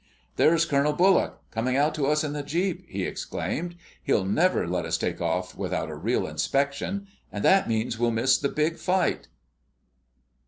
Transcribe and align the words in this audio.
"There's 0.35 0.65
Colonel 0.65 0.93
Bullock 0.93 1.43
coming 1.51 1.77
out 1.77 1.93
to 1.93 2.07
us 2.07 2.23
in 2.23 2.33
the 2.33 2.41
jeep!" 2.41 2.89
he 2.89 3.03
exclaimed. 3.03 3.75
"He'll 4.01 4.25
never 4.25 4.65
let 4.67 4.83
us 4.83 4.97
take 4.97 5.21
off 5.21 5.55
without 5.55 5.91
a 5.91 5.95
real 5.95 6.25
inspection. 6.25 7.05
And 7.31 7.45
that 7.45 7.69
means 7.69 7.99
we'll 7.99 8.09
miss 8.09 8.35
the 8.39 8.49
big 8.49 8.77
fight!" 8.77 9.27